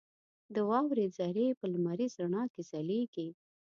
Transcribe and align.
•د 0.55 0.57
واورې 0.69 1.05
ذرې 1.17 1.47
په 1.59 1.65
لمریز 1.73 2.13
رڼا 2.21 2.43
کې 2.53 2.61
ځلېږي. 2.69 3.27